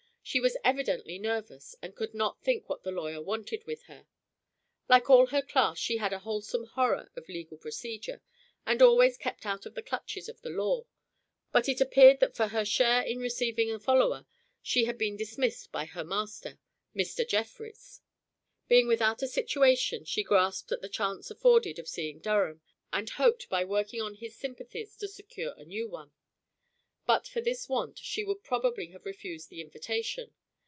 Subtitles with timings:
[0.23, 4.05] She was evidently nervous, and could not think what the lawyer wanted with her.
[4.87, 8.21] Like all her class she had a wholesome horror of legal procedure,
[8.65, 10.85] and always kept out of the clutches of the law.
[11.51, 14.25] But it appeared that for her share in receiving a follower
[14.61, 16.59] she had been dismissed by her master,
[16.95, 17.27] Mr.
[17.27, 17.99] Jefferies.
[18.69, 22.61] Being without a situation she grasped at the chance afforded of seeing Durham,
[22.93, 26.11] and hoped by working on his sympathies to secure a new one.
[27.07, 30.35] But for this want she would probably have refused the invitation.